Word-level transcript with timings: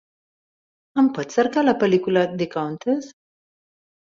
Em 1.01 1.09
pots 1.17 1.37
cercar 1.39 1.65
la 1.67 1.75
pel·lícula 1.83 2.25
The 2.41 2.49
Countess? 2.57 3.13